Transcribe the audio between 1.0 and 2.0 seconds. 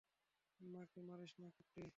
মারিস না, কুট্টি।